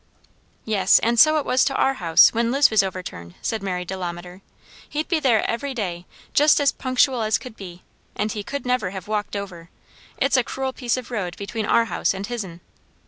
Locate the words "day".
5.75-6.07